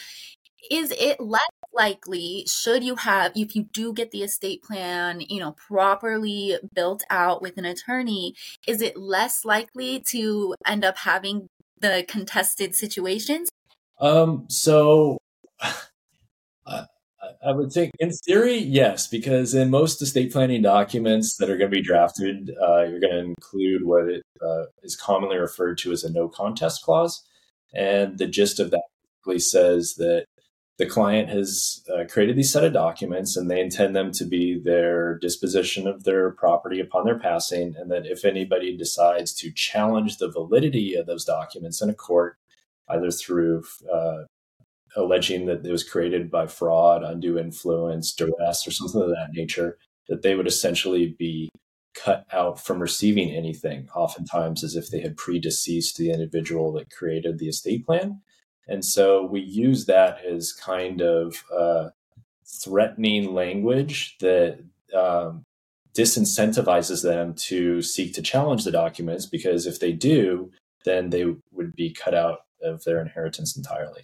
Is 0.72 0.92
it 0.92 1.20
less 1.20 1.42
likely, 1.74 2.46
should 2.48 2.84
you 2.84 2.96
have, 2.96 3.32
if 3.36 3.56
you 3.56 3.64
do 3.64 3.94
get 3.94 4.12
the 4.12 4.24
estate 4.24 4.64
plan, 4.64 5.22
you 5.22 5.40
know, 5.40 5.52
properly 5.54 6.58
built 6.74 7.04
out 7.10 7.42
with 7.42 7.58
an 7.58 7.66
attorney, 7.66 8.36
is 8.68 8.82
it 8.82 8.98
less 8.98 9.46
likely 9.46 10.00
to 10.12 10.56
end 10.66 10.86
up 10.86 10.98
having 10.98 11.48
the 11.80 12.06
contested 12.08 12.76
situations? 12.76 13.50
Um, 14.00 14.46
so 14.50 15.18
I 17.46 17.52
would 17.52 17.72
think, 17.72 17.92
in 18.00 18.12
theory, 18.12 18.58
yes, 18.58 19.08
because 19.08 19.54
in 19.54 19.70
most 19.70 20.02
estate 20.02 20.32
planning 20.32 20.62
documents 20.62 21.36
that 21.38 21.50
are 21.50 21.58
going 21.58 21.72
to 21.72 21.76
be 21.76 21.82
drafted, 21.82 22.52
uh, 22.62 22.84
you're 22.84 23.00
going 23.00 23.14
to 23.14 23.20
include 23.20 23.84
what 23.84 24.10
it, 24.10 24.24
uh, 24.42 24.64
is 24.82 24.96
commonly 24.96 25.38
referred 25.38 25.78
to 25.80 25.92
as 25.92 26.04
a 26.04 26.12
no 26.12 26.30
contest 26.30 26.84
clause. 26.84 27.22
And 27.74 28.18
the 28.18 28.28
gist 28.28 28.60
of 28.60 28.72
that 28.72 28.84
basically 29.26 29.40
says 29.40 29.96
that 29.96 30.26
the 30.80 30.86
client 30.88 31.30
has 31.30 31.84
uh, 31.94 32.04
created 32.10 32.36
these 32.36 32.52
set 32.52 32.64
of 32.64 32.74
documents 32.74 33.38
and 33.38 33.50
they 33.50 33.62
intend 33.62 33.96
them 33.96 34.12
to 34.12 34.26
be 34.26 34.60
their 34.60 35.20
disposition 35.20 35.88
of 35.88 36.04
their 36.04 36.32
property 36.32 36.80
upon 36.80 37.06
their 37.06 37.20
passing. 37.20 37.76
And 37.78 37.92
that 37.92 38.08
if 38.08 38.26
anybody 38.26 38.76
decides 38.76 39.34
to 39.36 39.52
challenge 39.52 40.18
the 40.18 40.32
validity 40.32 40.96
of 40.96 41.06
those 41.06 41.26
documents 41.26 41.82
in 41.82 41.90
a 41.90 41.94
court, 41.94 42.38
either 42.90 43.12
through 43.12 43.64
uh, 43.92 44.24
alleging 44.96 45.46
that 45.46 45.66
it 45.66 45.72
was 45.72 45.88
created 45.88 46.32
by 46.32 46.48
fraud, 46.48 47.04
undue 47.04 47.38
influence, 47.38 48.12
duress, 48.12 48.68
or 48.68 48.72
something 48.72 49.02
of 49.02 49.10
that 49.10 49.32
nature, 49.32 49.78
that 50.08 50.24
they 50.24 50.36
would 50.36 50.48
essentially 50.48 51.16
be 51.18 51.50
cut 51.96 52.26
out 52.32 52.60
from 52.60 52.82
receiving 52.82 53.32
anything, 53.32 53.88
oftentimes 53.96 54.64
as 54.64 54.76
if 54.76 54.90
they 54.90 55.02
had 55.02 55.16
predeceased 55.16 55.98
the 55.98 56.12
individual 56.12 56.72
that 56.74 56.90
created 56.90 57.38
the 57.38 57.48
estate 57.48 57.86
plan. 57.86 58.22
And 58.68 58.84
so 58.84 59.26
we 59.26 59.42
use 59.42 59.86
that 59.86 60.24
as 60.26 60.54
kind 60.54 61.02
of 61.02 61.44
uh, 61.56 61.90
threatening 62.46 63.34
language 63.34 64.18
that 64.20 64.60
um, 64.96 65.44
disincentivizes 65.94 67.04
them 67.04 67.34
to 67.34 67.82
seek 67.82 68.14
to 68.14 68.22
challenge 68.22 68.64
the 68.64 68.72
documents 68.72 69.26
because 69.26 69.66
if 69.66 69.80
they 69.80 69.92
do, 69.92 70.52
then 70.86 71.10
they 71.10 71.26
would 71.52 71.76
be 71.76 71.92
cut 71.92 72.14
out 72.14 72.40
of 72.62 72.84
their 72.84 73.02
inheritance 73.02 73.58
entirely 73.58 74.04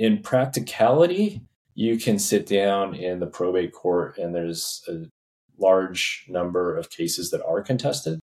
in 0.00 0.22
practicality, 0.22 1.42
you 1.74 1.98
can 1.98 2.18
sit 2.18 2.46
down 2.46 2.94
in 2.94 3.20
the 3.20 3.26
probate 3.26 3.72
court 3.72 4.16
and 4.16 4.34
there's 4.34 4.82
a 4.88 5.04
large 5.58 6.24
number 6.26 6.74
of 6.74 6.88
cases 6.88 7.30
that 7.30 7.44
are 7.44 7.60
contested. 7.60 8.18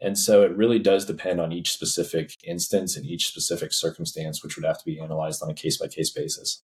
And 0.00 0.18
so 0.18 0.42
it 0.42 0.56
really 0.56 0.78
does 0.78 1.04
depend 1.04 1.40
on 1.40 1.52
each 1.52 1.72
specific 1.72 2.34
instance 2.44 2.96
and 2.96 3.04
each 3.04 3.28
specific 3.28 3.72
circumstance, 3.72 4.42
which 4.42 4.56
would 4.56 4.64
have 4.64 4.78
to 4.78 4.84
be 4.84 5.00
analyzed 5.00 5.42
on 5.42 5.50
a 5.50 5.54
case 5.54 5.76
by 5.76 5.88
case 5.88 6.10
basis. 6.10 6.62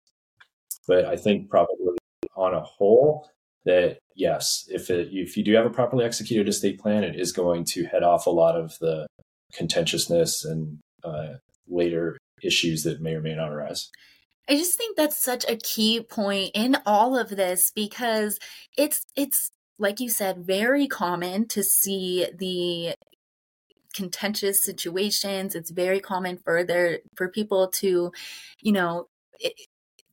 But 0.86 1.04
I 1.04 1.16
think 1.16 1.50
probably 1.50 1.96
on 2.36 2.54
a 2.54 2.60
whole, 2.60 3.28
that 3.64 3.98
yes, 4.14 4.68
if 4.68 4.90
it, 4.90 5.08
if 5.12 5.36
you 5.36 5.42
do 5.42 5.54
have 5.54 5.66
a 5.66 5.70
properly 5.70 6.04
executed 6.04 6.48
estate 6.48 6.78
plan, 6.78 7.02
it 7.02 7.18
is 7.18 7.32
going 7.32 7.64
to 7.64 7.84
head 7.84 8.02
off 8.02 8.26
a 8.26 8.30
lot 8.30 8.56
of 8.56 8.78
the 8.78 9.06
contentiousness 9.52 10.44
and 10.44 10.78
uh, 11.02 11.34
later 11.68 12.18
issues 12.42 12.82
that 12.84 13.00
may 13.00 13.14
or 13.14 13.20
may 13.20 13.34
not 13.34 13.50
arise. 13.50 13.90
I 14.48 14.56
just 14.56 14.76
think 14.76 14.96
that's 14.96 15.16
such 15.16 15.44
a 15.48 15.56
key 15.56 16.02
point 16.02 16.50
in 16.54 16.76
all 16.84 17.16
of 17.16 17.30
this 17.30 17.72
because 17.74 18.38
it's 18.76 19.06
it's 19.16 19.50
like 19.78 20.00
you 20.00 20.10
said 20.10 20.46
very 20.46 20.86
common 20.86 21.48
to 21.48 21.62
see 21.62 22.26
the 22.36 22.94
contentious 23.94 24.64
situations. 24.64 25.54
It's 25.54 25.70
very 25.70 26.00
common 26.00 26.38
for 26.38 26.64
there 26.64 27.00
for 27.16 27.28
people 27.28 27.68
to 27.68 28.12
you 28.60 28.72
know 28.72 29.08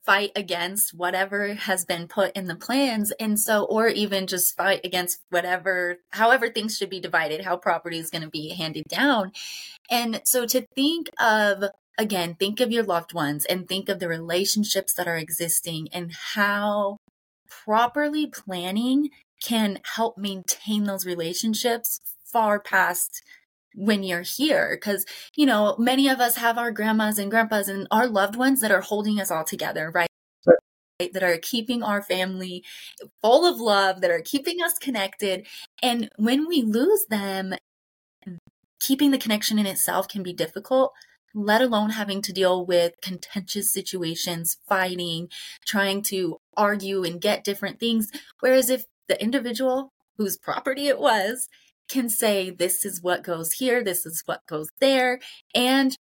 fight 0.04 0.32
against 0.36 0.94
whatever 0.94 1.54
has 1.54 1.86
been 1.86 2.08
put 2.08 2.36
in 2.36 2.48
the 2.48 2.56
plans. 2.56 3.12
And 3.20 3.40
so 3.40 3.66
or 3.66 3.88
even 3.88 4.28
just 4.28 4.58
fight 4.58 4.82
against 4.84 5.20
whatever 5.30 5.98
however 6.12 6.50
things 6.50 6.78
should 6.78 6.90
be 6.90 7.00
divided 7.00 7.42
how 7.42 7.58
property 7.58 8.00
is 8.00 8.10
going 8.10 8.24
to 8.24 8.30
be 8.30 8.50
handed 8.50 8.86
down. 8.86 9.32
And 9.90 10.22
so 10.26 10.46
to 10.48 10.66
think 10.76 11.10
of 11.20 11.66
again, 11.98 12.36
think 12.36 12.60
of 12.60 12.72
your 12.72 12.84
loved 12.84 13.14
ones 13.14 13.46
and 13.46 13.68
think 13.68 13.90
of 13.90 14.00
the 14.00 14.08
relationships 14.08 14.94
that 14.94 15.08
are 15.08 15.18
existing 15.18 15.88
and 15.94 16.12
how 16.34 16.98
properly 17.48 18.26
planning 18.26 19.10
can 19.44 19.80
help 19.96 20.18
maintain 20.18 20.86
those 20.86 21.06
relationships 21.06 22.00
far 22.26 22.60
past 22.60 23.22
when 23.76 24.04
you're 24.04 24.22
here 24.22 24.78
because 24.80 25.06
you 25.36 25.46
know 25.46 25.76
many 25.78 26.10
of 26.10 26.20
us 26.20 26.38
have 26.38 26.58
our 26.58 26.72
grandmas 26.72 27.18
and 27.18 27.32
grandpas 27.32 27.68
and 27.68 27.88
our 27.92 28.08
loved 28.08 28.36
ones 28.36 28.62
that 28.62 28.72
are 28.72 28.82
holding 28.82 29.20
us 29.20 29.32
all 29.32 29.44
together 29.44 29.92
right, 29.94 30.08
that 31.14 31.24
are 31.24 31.38
keeping 31.38 31.82
our 31.82 32.02
family 32.02 32.64
full 33.22 33.46
of 33.46 33.60
love 33.60 34.02
that 34.02 34.12
are 34.12 34.22
keeping 34.24 34.62
us 34.62 34.74
connected. 34.80 35.48
And 35.82 36.10
when 36.18 36.48
we 36.48 36.62
lose 36.62 37.06
them 37.10 37.56
keeping 38.80 39.12
the 39.12 39.18
connection 39.18 39.58
in 39.60 39.66
itself 39.66 40.08
can 40.08 40.24
be 40.24 40.34
difficult 40.34 40.94
let 41.34 41.62
alone 41.62 41.92
having 41.92 42.22
to 42.22 42.34
deal 42.34 42.66
with 42.66 42.94
contentious 43.02 43.72
situations, 43.72 44.58
fighting, 44.68 45.30
trying 45.66 46.02
to 46.04 46.38
argue 46.58 47.04
and 47.04 47.22
get 47.22 47.44
different 47.44 47.80
things. 47.80 48.12
Whereas 48.40 48.70
if 48.70 48.86
the 49.08 49.22
individual 49.22 49.94
whose 50.18 50.38
property 50.38 50.88
it 50.88 51.00
was 51.00 51.48
can 51.92 52.10
say, 52.10 52.50
this 52.50 52.86
is 52.86 53.02
what 53.02 53.24
goes 53.24 53.54
here, 53.54 53.84
this 53.84 54.06
is 54.06 54.24
what 54.26 54.46
goes 54.48 54.70
there, 54.80 55.20
and 55.54 55.96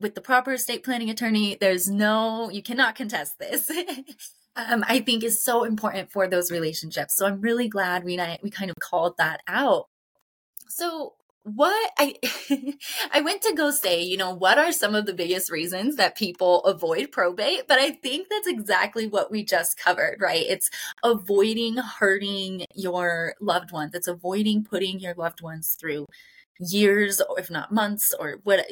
with 0.00 0.14
the 0.14 0.20
proper 0.20 0.52
estate 0.52 0.82
planning 0.82 1.08
attorney, 1.08 1.56
there's 1.58 1.88
no, 1.88 2.50
you 2.50 2.62
cannot 2.62 2.96
contest 2.96 3.38
this. 3.38 3.70
um, 4.56 4.84
I 4.86 5.00
think 5.00 5.22
is 5.24 5.42
so 5.42 5.64
important 5.64 6.10
for 6.10 6.26
those 6.26 6.50
relationships. 6.50 7.14
So 7.16 7.26
I'm 7.26 7.40
really 7.40 7.68
glad 7.68 8.04
we 8.04 8.20
we 8.42 8.50
kind 8.50 8.70
of 8.70 8.76
called 8.80 9.14
that 9.18 9.40
out. 9.48 9.86
So 10.68 11.14
what 11.44 11.90
I 11.98 12.14
I 13.12 13.20
went 13.20 13.42
to 13.42 13.54
go 13.54 13.70
say, 13.70 14.02
you 14.02 14.16
know, 14.16 14.34
what 14.34 14.58
are 14.58 14.72
some 14.72 14.94
of 14.94 15.06
the 15.06 15.12
biggest 15.12 15.50
reasons 15.50 15.96
that 15.96 16.16
people 16.16 16.64
avoid 16.64 17.12
probate? 17.12 17.68
But 17.68 17.78
I 17.78 17.90
think 17.90 18.28
that's 18.28 18.48
exactly 18.48 19.06
what 19.06 19.30
we 19.30 19.44
just 19.44 19.78
covered, 19.78 20.20
right? 20.20 20.44
It's 20.46 20.70
avoiding 21.02 21.76
hurting 21.76 22.66
your 22.74 23.34
loved 23.40 23.72
ones. 23.72 23.94
It's 23.94 24.08
avoiding 24.08 24.64
putting 24.64 25.00
your 25.00 25.14
loved 25.14 25.42
ones 25.42 25.76
through 25.78 26.06
years 26.58 27.20
or 27.20 27.38
if 27.38 27.50
not 27.50 27.72
months 27.72 28.14
or 28.18 28.40
what 28.44 28.66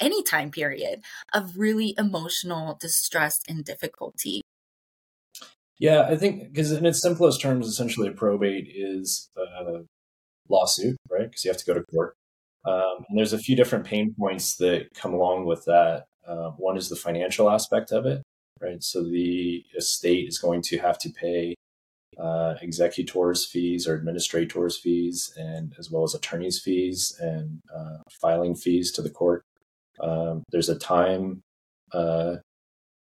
any 0.00 0.22
time 0.22 0.50
period 0.50 1.02
of 1.32 1.56
really 1.56 1.94
emotional 1.96 2.76
distress 2.80 3.40
and 3.48 3.64
difficulty. 3.64 4.42
Yeah, 5.78 6.02
I 6.02 6.16
think 6.16 6.52
because 6.52 6.72
in 6.72 6.86
its 6.86 7.00
simplest 7.00 7.40
terms, 7.40 7.66
essentially 7.66 8.08
a 8.08 8.12
probate 8.12 8.68
is 8.74 9.30
a 9.36 9.82
lawsuit, 10.48 10.96
right? 11.10 11.28
Because 11.28 11.44
you 11.44 11.50
have 11.50 11.58
to 11.58 11.64
go 11.64 11.74
to 11.74 11.84
court. 11.84 12.14
Um, 12.64 13.04
and 13.08 13.18
there's 13.18 13.32
a 13.32 13.38
few 13.38 13.56
different 13.56 13.84
pain 13.84 14.14
points 14.18 14.56
that 14.56 14.88
come 14.94 15.14
along 15.14 15.46
with 15.46 15.64
that. 15.64 16.04
Uh, 16.26 16.50
one 16.50 16.76
is 16.76 16.88
the 16.88 16.96
financial 16.96 17.50
aspect 17.50 17.90
of 17.90 18.06
it, 18.06 18.22
right? 18.60 18.82
So 18.82 19.02
the 19.02 19.64
estate 19.76 20.28
is 20.28 20.38
going 20.38 20.62
to 20.62 20.78
have 20.78 20.98
to 20.98 21.10
pay 21.10 21.54
uh, 22.18 22.54
executors 22.60 23.46
fees 23.46 23.88
or 23.88 23.96
administrators 23.96 24.78
fees, 24.78 25.32
and 25.36 25.74
as 25.78 25.90
well 25.90 26.04
as 26.04 26.14
attorneys 26.14 26.60
fees 26.60 27.16
and 27.20 27.60
uh, 27.74 27.98
filing 28.20 28.54
fees 28.54 28.92
to 28.92 29.02
the 29.02 29.10
court. 29.10 29.42
Um, 30.00 30.44
there's 30.50 30.68
a 30.68 30.78
time 30.78 31.40
uh, 31.92 32.36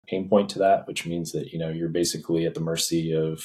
pain 0.06 0.28
point 0.28 0.48
to 0.50 0.58
that, 0.60 0.86
which 0.86 1.06
means 1.06 1.32
that 1.32 1.52
you 1.52 1.58
know 1.58 1.70
you're 1.70 1.88
basically 1.88 2.46
at 2.46 2.54
the 2.54 2.60
mercy 2.60 3.12
of 3.12 3.44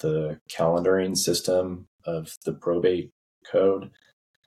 the 0.00 0.38
calendaring 0.50 1.16
system 1.16 1.86
of 2.04 2.36
the 2.44 2.52
probate 2.52 3.10
code. 3.50 3.90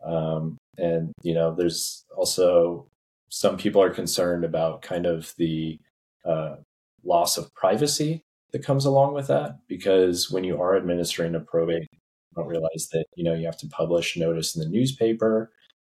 Um, 0.03 0.57
and 0.77 1.11
you 1.23 1.33
know, 1.33 1.53
there's 1.53 2.05
also 2.15 2.87
some 3.29 3.57
people 3.57 3.81
are 3.81 3.89
concerned 3.89 4.43
about 4.43 4.81
kind 4.81 5.05
of 5.05 5.33
the 5.37 5.79
uh, 6.25 6.55
loss 7.03 7.37
of 7.37 7.53
privacy 7.53 8.21
that 8.51 8.63
comes 8.63 8.85
along 8.85 9.13
with 9.13 9.27
that 9.27 9.59
because 9.67 10.31
when 10.31 10.43
you 10.43 10.61
are 10.61 10.77
administering 10.77 11.35
a 11.35 11.39
probate, 11.39 11.87
you 11.91 11.99
don't 12.35 12.47
realize 12.47 12.89
that 12.91 13.05
you 13.15 13.23
know 13.23 13.33
you 13.33 13.45
have 13.45 13.57
to 13.57 13.67
publish 13.67 14.17
notice 14.17 14.55
in 14.55 14.61
the 14.61 14.69
newspaper 14.69 15.51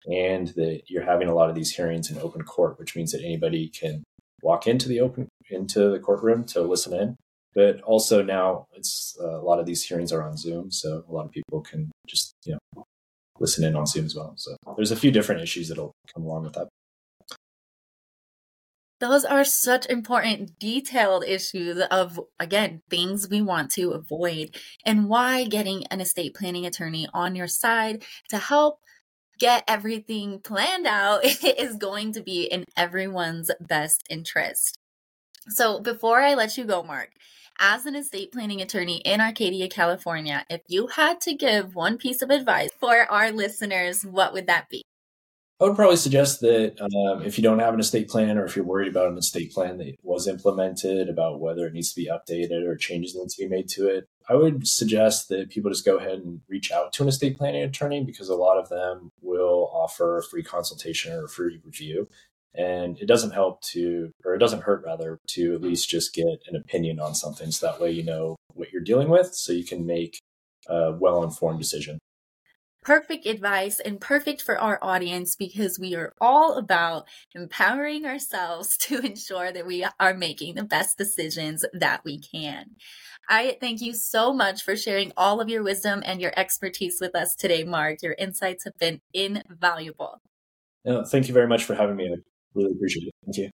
and 0.07 0.49
that 0.49 0.83
you're 0.87 1.03
having 1.03 1.27
a 1.27 1.35
lot 1.35 1.49
of 1.49 1.55
these 1.55 1.75
hearings 1.75 2.09
in 2.09 2.17
open 2.19 2.41
court, 2.43 2.79
which 2.79 2.95
means 2.95 3.11
that 3.11 3.23
anybody 3.23 3.69
can 3.69 4.03
walk 4.41 4.67
into 4.67 4.87
the 4.87 4.99
open 4.99 5.27
into 5.49 5.89
the 5.89 5.99
courtroom 5.99 6.43
to 6.45 6.61
listen 6.61 6.93
in. 6.93 7.15
But 7.57 7.81
also 7.81 8.21
now 8.21 8.67
it's 8.75 9.17
uh, 9.19 9.41
a 9.41 9.41
lot 9.41 9.59
of 9.59 9.65
these 9.65 9.83
hearings 9.83 10.11
are 10.11 10.21
on 10.21 10.37
Zoom, 10.37 10.69
so 10.69 11.03
a 11.09 11.11
lot 11.11 11.25
of 11.25 11.31
people 11.31 11.61
can 11.61 11.89
just 12.07 12.35
you 12.45 12.53
know 12.53 12.85
listen 13.39 13.63
in 13.63 13.75
on 13.75 13.87
Zoom 13.87 14.05
as 14.05 14.15
well. 14.15 14.35
So 14.37 14.55
there's 14.75 14.91
a 14.91 14.95
few 14.95 15.09
different 15.09 15.41
issues 15.41 15.67
that'll 15.67 15.95
come 16.13 16.23
along 16.23 16.43
with 16.43 16.53
that. 16.53 16.67
Those 18.99 19.25
are 19.25 19.43
such 19.43 19.87
important 19.87 20.59
detailed 20.59 21.23
issues 21.23 21.81
of, 21.89 22.19
again, 22.39 22.81
things 22.91 23.27
we 23.27 23.41
want 23.41 23.71
to 23.71 23.91
avoid 23.91 24.55
and 24.85 25.09
why 25.09 25.45
getting 25.45 25.85
an 25.87 25.99
estate 25.99 26.35
planning 26.35 26.65
attorney 26.65 27.07
on 27.11 27.35
your 27.35 27.47
side 27.47 28.03
to 28.29 28.37
help 28.37 28.79
get 29.39 29.63
everything 29.67 30.41
planned 30.41 30.85
out 30.85 31.23
is 31.43 31.75
going 31.75 32.11
to 32.13 32.21
be 32.21 32.43
in 32.43 32.65
everyone's 32.75 33.49
best 33.59 34.03
interest. 34.11 34.77
So 35.49 35.79
before 35.79 36.21
I 36.21 36.35
let 36.35 36.57
you 36.57 36.65
go, 36.65 36.83
Mark, 36.83 37.09
as 37.59 37.85
an 37.85 37.95
estate 37.95 38.31
planning 38.31 38.61
attorney 38.61 38.97
in 38.97 39.21
Arcadia, 39.21 39.67
California, 39.67 40.45
if 40.49 40.61
you 40.67 40.87
had 40.87 41.21
to 41.21 41.33
give 41.33 41.75
one 41.75 41.97
piece 41.97 42.21
of 42.21 42.29
advice 42.29 42.69
for 42.79 43.11
our 43.11 43.31
listeners, 43.31 44.03
what 44.03 44.33
would 44.33 44.47
that 44.47 44.69
be? 44.69 44.83
I 45.59 45.63
would 45.63 45.75
probably 45.75 45.97
suggest 45.97 46.41
that 46.41 46.79
um, 46.79 47.23
if 47.23 47.37
you 47.37 47.43
don't 47.43 47.57
have 47.57 47.73
an 47.73 47.79
estate 47.79 48.09
plan 48.09 48.37
or 48.37 48.45
if 48.45 48.55
you're 48.55 48.63
worried 48.63 48.89
about 48.89 49.11
an 49.11 49.17
estate 49.17 49.51
plan 49.51 49.79
that 49.79 49.95
was 50.03 50.27
implemented, 50.27 51.09
about 51.09 51.39
whether 51.39 51.65
it 51.65 51.73
needs 51.73 51.91
to 51.93 51.99
be 51.99 52.07
updated 52.07 52.67
or 52.67 52.75
changes 52.75 53.15
need 53.15 53.29
to 53.29 53.43
be 53.43 53.47
made 53.47 53.67
to 53.69 53.87
it, 53.87 54.07
I 54.29 54.35
would 54.35 54.67
suggest 54.67 55.29
that 55.29 55.49
people 55.49 55.71
just 55.71 55.85
go 55.85 55.97
ahead 55.97 56.19
and 56.19 56.41
reach 56.47 56.71
out 56.71 56.93
to 56.93 57.03
an 57.03 57.09
estate 57.09 57.37
planning 57.37 57.63
attorney 57.63 58.03
because 58.03 58.29
a 58.29 58.35
lot 58.35 58.59
of 58.59 58.69
them 58.69 59.11
will 59.21 59.71
offer 59.73 60.19
a 60.19 60.23
free 60.23 60.43
consultation 60.43 61.13
or 61.13 61.25
a 61.25 61.29
free 61.29 61.59
review. 61.65 62.07
And 62.57 62.97
it 62.99 63.05
doesn't 63.05 63.31
help 63.31 63.61
to, 63.73 64.11
or 64.25 64.33
it 64.33 64.39
doesn't 64.39 64.63
hurt 64.63 64.83
rather, 64.83 65.19
to 65.27 65.53
at 65.53 65.61
least 65.61 65.89
just 65.89 66.13
get 66.13 66.41
an 66.47 66.55
opinion 66.55 66.99
on 66.99 67.13
something. 67.13 67.51
So 67.51 67.67
that 67.67 67.79
way 67.79 67.91
you 67.91 68.03
know 68.03 68.35
what 68.53 68.71
you're 68.71 68.81
dealing 68.81 69.09
with 69.09 69.35
so 69.35 69.53
you 69.53 69.63
can 69.63 69.85
make 69.85 70.19
a 70.67 70.91
well 70.91 71.23
informed 71.23 71.59
decision 71.59 71.99
perfect 72.87 73.25
advice 73.25 73.81
and 73.81 73.99
perfect 73.99 74.41
for 74.41 74.57
our 74.57 74.79
audience 74.81 75.35
because 75.35 75.77
we 75.77 75.93
are 75.93 76.13
all 76.21 76.53
about 76.57 77.05
empowering 77.35 78.05
ourselves 78.05 78.77
to 78.79 78.99
ensure 78.99 79.51
that 79.51 79.67
we 79.67 79.85
are 79.99 80.13
making 80.13 80.55
the 80.55 80.63
best 80.63 80.97
decisions 80.97 81.65
that 81.73 81.99
we 82.05 82.17
can. 82.17 82.77
I 83.27 83.57
thank 83.59 83.81
you 83.81 83.93
so 83.93 84.31
much 84.31 84.63
for 84.63 84.77
sharing 84.77 85.11
all 85.17 85.41
of 85.41 85.49
your 85.49 85.63
wisdom 85.63 86.01
and 86.05 86.21
your 86.21 86.31
expertise 86.37 86.99
with 87.01 87.13
us 87.13 87.35
today, 87.35 87.65
Mark. 87.65 88.01
Your 88.01 88.15
insights 88.17 88.63
have 88.63 88.77
been 88.79 89.01
invaluable. 89.13 90.21
No, 90.85 91.03
thank 91.03 91.27
you 91.27 91.33
very 91.33 91.47
much 91.47 91.65
for 91.65 91.75
having 91.75 91.97
me. 91.97 92.15
Really 92.57 92.71
appreciate 92.71 93.07
it. 93.07 93.13
Thank 93.23 93.37
you. 93.37 93.49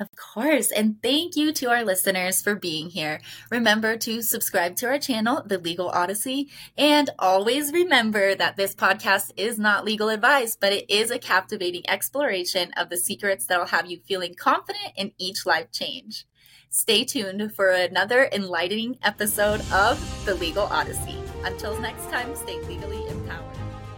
Of 0.00 0.08
course. 0.16 0.70
And 0.70 0.96
thank 1.02 1.36
you 1.36 1.52
to 1.52 1.68
our 1.68 1.84
listeners 1.84 2.40
for 2.40 2.54
being 2.54 2.88
here. 2.88 3.20
Remember 3.50 3.98
to 3.98 4.22
subscribe 4.22 4.74
to 4.76 4.86
our 4.86 4.98
channel, 4.98 5.42
The 5.44 5.58
Legal 5.58 5.90
Odyssey. 5.90 6.48
And 6.78 7.10
always 7.18 7.70
remember 7.70 8.34
that 8.34 8.56
this 8.56 8.74
podcast 8.74 9.32
is 9.36 9.58
not 9.58 9.84
legal 9.84 10.08
advice, 10.08 10.56
but 10.58 10.72
it 10.72 10.90
is 10.90 11.10
a 11.10 11.18
captivating 11.18 11.88
exploration 11.88 12.72
of 12.78 12.88
the 12.88 12.96
secrets 12.96 13.44
that'll 13.44 13.66
have 13.66 13.90
you 13.90 14.00
feeling 14.06 14.34
confident 14.34 14.94
in 14.96 15.12
each 15.18 15.44
life 15.44 15.70
change. 15.70 16.26
Stay 16.70 17.04
tuned 17.04 17.54
for 17.54 17.68
another 17.68 18.30
enlightening 18.32 18.96
episode 19.02 19.60
of 19.70 20.24
The 20.24 20.34
Legal 20.36 20.64
Odyssey. 20.64 21.18
Until 21.44 21.78
next 21.78 22.08
time, 22.10 22.34
stay 22.36 22.58
legally 22.62 23.06
empowered. 23.08 23.49